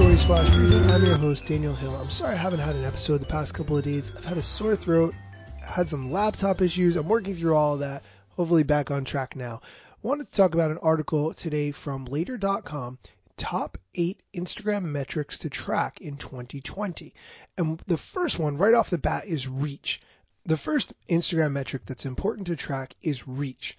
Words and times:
Stories 0.00 0.24
Flash 0.24 0.48
Briefing. 0.48 0.90
I'm 0.90 1.04
your 1.04 1.18
host, 1.18 1.44
Daniel 1.44 1.74
Hill. 1.74 1.94
I'm 1.94 2.08
sorry 2.08 2.32
I 2.32 2.38
haven't 2.38 2.60
had 2.60 2.74
an 2.74 2.86
episode 2.86 3.18
the 3.18 3.26
past 3.26 3.52
couple 3.52 3.76
of 3.76 3.84
days. 3.84 4.10
I've 4.16 4.24
had 4.24 4.38
a 4.38 4.42
sore 4.42 4.74
throat, 4.74 5.14
had 5.62 5.90
some 5.90 6.10
laptop 6.10 6.62
issues. 6.62 6.96
I'm 6.96 7.06
working 7.06 7.34
through 7.34 7.54
all 7.54 7.74
of 7.74 7.80
that. 7.80 8.02
Hopefully 8.30 8.62
back 8.62 8.90
on 8.90 9.04
track 9.04 9.36
now. 9.36 9.60
I 9.62 9.96
wanted 10.00 10.30
to 10.30 10.34
talk 10.34 10.54
about 10.54 10.70
an 10.70 10.78
article 10.78 11.34
today 11.34 11.70
from 11.70 12.06
later.com 12.06 12.96
top 13.36 13.76
eight 13.94 14.22
Instagram 14.34 14.84
metrics 14.84 15.36
to 15.40 15.50
track 15.50 16.00
in 16.00 16.16
2020. 16.16 17.12
And 17.58 17.78
the 17.86 17.98
first 17.98 18.38
one 18.38 18.56
right 18.56 18.72
off 18.72 18.88
the 18.88 18.96
bat 18.96 19.26
is 19.26 19.48
reach. 19.48 20.00
The 20.46 20.56
first 20.56 20.94
Instagram 21.10 21.52
metric 21.52 21.82
that's 21.84 22.06
important 22.06 22.46
to 22.46 22.56
track 22.56 22.94
is 23.02 23.28
reach. 23.28 23.76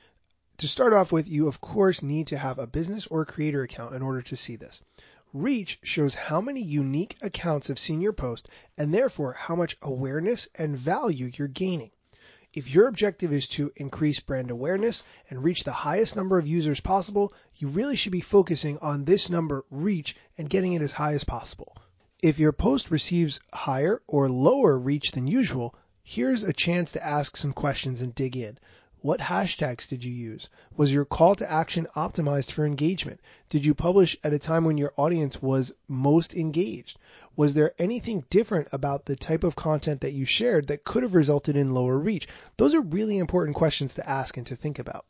To 0.59 0.67
start 0.67 0.93
off 0.93 1.11
with, 1.11 1.27
you 1.27 1.47
of 1.47 1.61
course 1.61 2.03
need 2.03 2.27
to 2.27 2.37
have 2.37 2.59
a 2.59 2.67
business 2.67 3.07
or 3.07 3.25
creator 3.25 3.63
account 3.63 3.95
in 3.95 4.03
order 4.03 4.21
to 4.21 4.37
see 4.37 4.55
this. 4.55 4.79
Reach 5.33 5.79
shows 5.81 6.13
how 6.13 6.41
many 6.41 6.61
unique 6.61 7.15
accounts 7.21 7.69
have 7.69 7.79
seen 7.79 8.01
your 8.01 8.11
post 8.11 8.49
and 8.77 8.93
therefore 8.93 9.31
how 9.31 9.55
much 9.55 9.77
awareness 9.81 10.49
and 10.55 10.77
value 10.77 11.31
you're 11.37 11.47
gaining. 11.47 11.91
If 12.53 12.73
your 12.73 12.87
objective 12.87 13.31
is 13.31 13.47
to 13.49 13.71
increase 13.77 14.19
brand 14.19 14.51
awareness 14.51 15.03
and 15.29 15.41
reach 15.41 15.63
the 15.63 15.71
highest 15.71 16.17
number 16.17 16.37
of 16.37 16.47
users 16.47 16.81
possible, 16.81 17.33
you 17.55 17.69
really 17.69 17.95
should 17.95 18.11
be 18.11 18.19
focusing 18.19 18.77
on 18.79 19.05
this 19.05 19.29
number 19.29 19.63
reach 19.71 20.17
and 20.37 20.49
getting 20.49 20.73
it 20.73 20.81
as 20.81 20.91
high 20.91 21.13
as 21.13 21.23
possible. 21.23 21.77
If 22.21 22.37
your 22.37 22.51
post 22.51 22.91
receives 22.91 23.39
higher 23.53 24.01
or 24.07 24.27
lower 24.27 24.77
reach 24.77 25.13
than 25.13 25.27
usual, 25.27 25.75
here's 26.03 26.43
a 26.43 26.51
chance 26.51 26.91
to 26.91 27.05
ask 27.05 27.37
some 27.37 27.53
questions 27.53 28.01
and 28.01 28.13
dig 28.13 28.35
in. 28.35 28.59
What 29.03 29.19
hashtags 29.19 29.87
did 29.87 30.03
you 30.03 30.11
use? 30.11 30.47
Was 30.77 30.93
your 30.93 31.05
call 31.05 31.33
to 31.35 31.51
action 31.51 31.87
optimized 31.95 32.51
for 32.51 32.67
engagement? 32.67 33.19
Did 33.49 33.65
you 33.65 33.73
publish 33.73 34.15
at 34.23 34.31
a 34.31 34.37
time 34.37 34.63
when 34.63 34.77
your 34.77 34.93
audience 34.95 35.41
was 35.41 35.73
most 35.87 36.35
engaged? 36.35 36.99
Was 37.35 37.55
there 37.55 37.73
anything 37.79 38.23
different 38.29 38.67
about 38.71 39.05
the 39.05 39.15
type 39.15 39.43
of 39.43 39.55
content 39.55 40.01
that 40.01 40.13
you 40.13 40.25
shared 40.25 40.67
that 40.67 40.83
could 40.83 41.01
have 41.01 41.15
resulted 41.15 41.55
in 41.55 41.73
lower 41.73 41.97
reach? 41.97 42.27
Those 42.57 42.75
are 42.75 42.81
really 42.81 43.17
important 43.17 43.55
questions 43.55 43.95
to 43.95 44.07
ask 44.07 44.37
and 44.37 44.45
to 44.45 44.55
think 44.55 44.77
about. 44.77 45.07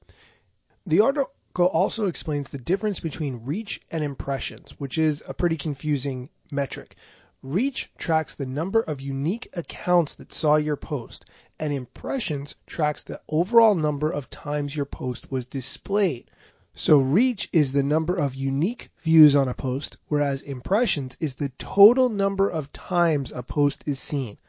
The 0.85 1.01
article 1.01 1.65
also 1.65 2.07
explains 2.07 2.47
the 2.47 2.59
difference 2.59 3.01
between 3.01 3.43
reach 3.43 3.81
and 3.91 4.05
impressions, 4.05 4.71
which 4.79 4.97
is 4.97 5.21
a 5.27 5.33
pretty 5.33 5.57
confusing 5.57 6.29
metric. 6.49 6.95
Reach 7.43 7.91
tracks 7.97 8.35
the 8.35 8.45
number 8.45 8.81
of 8.81 9.01
unique 9.01 9.49
accounts 9.53 10.15
that 10.15 10.31
saw 10.31 10.55
your 10.55 10.77
post, 10.77 11.25
and 11.61 11.71
impressions 11.71 12.55
tracks 12.65 13.03
the 13.03 13.21
overall 13.29 13.75
number 13.75 14.09
of 14.09 14.29
times 14.29 14.75
your 14.75 14.85
post 14.85 15.31
was 15.31 15.45
displayed. 15.45 16.29
So 16.73 16.97
reach 16.97 17.47
is 17.53 17.71
the 17.71 17.83
number 17.83 18.15
of 18.15 18.33
unique 18.33 18.89
views 19.03 19.35
on 19.35 19.47
a 19.47 19.53
post, 19.53 19.97
whereas 20.07 20.41
impressions 20.41 21.15
is 21.19 21.35
the 21.35 21.51
total 21.59 22.09
number 22.09 22.49
of 22.49 22.73
times 22.73 23.31
a 23.31 23.43
post 23.43 23.87
is 23.87 23.99
seen. 23.99 24.39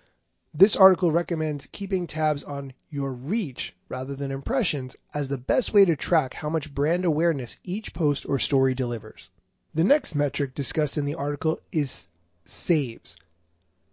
This 0.54 0.74
article 0.74 1.12
recommends 1.12 1.66
keeping 1.66 2.06
tabs 2.06 2.42
on 2.44 2.72
your 2.90 3.12
reach 3.12 3.74
rather 3.88 4.16
than 4.16 4.30
impressions 4.30 4.96
as 5.12 5.28
the 5.28 5.38
best 5.38 5.74
way 5.74 5.84
to 5.84 5.96
track 5.96 6.32
how 6.32 6.48
much 6.48 6.74
brand 6.74 7.04
awareness 7.04 7.58
each 7.62 7.92
post 7.92 8.26
or 8.26 8.38
story 8.38 8.74
delivers. 8.74 9.28
The 9.74 9.84
next 9.84 10.14
metric 10.14 10.54
discussed 10.54 10.96
in 10.96 11.04
the 11.04 11.16
article 11.16 11.60
is 11.70 12.08
saves. 12.44 13.16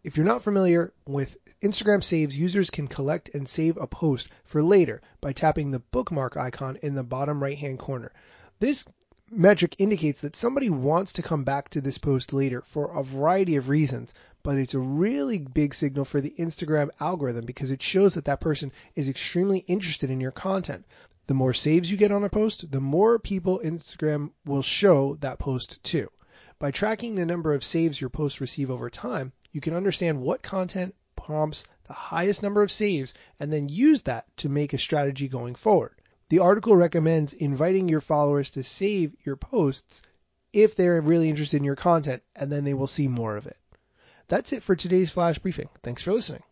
If 0.10 0.18
you're 0.18 0.26
not 0.26 0.42
familiar 0.42 0.92
with 1.06 1.38
Instagram 1.62 2.04
saves, 2.04 2.36
users 2.36 2.72
can 2.72 2.88
collect 2.88 3.30
and 3.36 3.48
save 3.48 3.78
a 3.78 3.86
post 3.86 4.28
for 4.44 4.64
later 4.64 5.04
by 5.22 5.34
tapping 5.34 5.70
the 5.70 5.84
bookmark 5.92 6.36
icon 6.36 6.80
in 6.82 6.96
the 6.96 7.04
bottom 7.04 7.44
right 7.44 7.56
hand 7.56 7.78
corner. 7.78 8.12
This 8.58 8.86
metric 9.30 9.76
indicates 9.78 10.22
that 10.22 10.36
somebody 10.36 10.72
wants 10.72 11.14
to 11.14 11.22
come 11.22 11.44
back 11.44 11.70
to 11.70 11.82
this 11.82 12.00
post 12.00 12.34
later 12.34 12.64
for 12.64 12.98
a 12.98 13.04
variety 13.04 13.58
of 13.58 13.70
reasons, 13.70 14.16
but 14.42 14.58
it's 14.58 14.74
a 14.74 14.80
really 14.80 15.38
big 15.38 15.76
signal 15.76 16.06
for 16.06 16.20
the 16.20 16.34
Instagram 16.40 16.90
algorithm 17.00 17.46
because 17.46 17.70
it 17.70 17.84
shows 17.84 18.16
that 18.16 18.26
that 18.26 18.42
person 18.42 18.72
is 18.96 19.10
extremely 19.10 19.60
interested 19.60 20.10
in 20.10 20.20
your 20.20 20.32
content. 20.32 20.88
The 21.28 21.36
more 21.36 21.54
saves 21.54 21.92
you 21.92 21.98
get 21.98 22.12
on 22.12 22.24
a 22.24 22.30
post, 22.30 22.72
the 22.72 22.82
more 22.82 23.20
people 23.20 23.62
Instagram 23.64 24.32
will 24.44 24.64
show 24.64 25.18
that 25.18 25.38
post 25.38 25.84
to. 25.84 26.10
By 26.58 26.72
tracking 26.72 27.14
the 27.14 27.28
number 27.28 27.54
of 27.54 27.64
saves 27.64 28.02
your 28.02 28.10
posts 28.10 28.42
receive 28.42 28.72
over 28.72 28.90
time, 28.90 29.34
you 29.52 29.62
can 29.62 29.76
understand 29.76 30.22
what 30.22 30.42
content 30.42 30.96
prompts 31.16 31.66
the 31.88 31.94
highest 31.94 32.44
number 32.44 32.62
of 32.62 32.72
saves 32.72 33.14
and 33.40 33.52
then 33.52 33.70
use 33.70 34.04
that 34.04 34.26
to 34.38 34.50
make 34.50 34.74
a 34.74 34.78
strategy 34.78 35.28
going 35.28 35.56
forward. 35.56 35.96
The 36.30 36.40
article 36.40 36.76
recommends 36.76 37.34
inviting 37.34 37.90
your 37.90 38.02
followers 38.02 38.52
to 38.52 38.64
save 38.64 39.16
your 39.26 39.36
posts 39.36 40.02
if 40.54 40.76
they're 40.76 41.02
really 41.02 41.30
interested 41.30 41.58
in 41.58 41.64
your 41.64 41.76
content 41.76 42.22
and 42.36 42.52
then 42.52 42.64
they 42.64 42.74
will 42.74 42.88
see 42.88 43.08
more 43.08 43.36
of 43.36 43.48
it. 43.48 43.58
That's 44.28 44.54
it 44.54 44.62
for 44.62 44.76
today's 44.76 45.10
flash 45.10 45.40
briefing. 45.40 45.70
Thanks 45.82 46.04
for 46.04 46.14
listening. 46.14 46.44